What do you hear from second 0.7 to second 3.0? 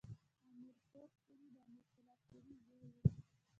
کروړ سوري د امیر پولاد سوري زوی ؤ.